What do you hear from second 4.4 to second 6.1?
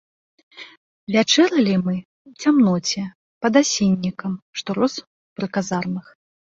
што рос пры казармах.